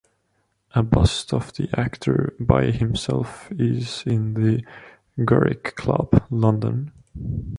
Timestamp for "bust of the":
0.81-1.69